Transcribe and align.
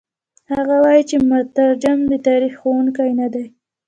هغه 0.51 0.75
وايي 0.83 1.03
چې 1.09 1.15
مترجم 1.29 1.99
د 2.11 2.13
تاریخ 2.27 2.53
ښوونکی 2.61 3.09
نه 3.21 3.27
دی. 3.33 3.45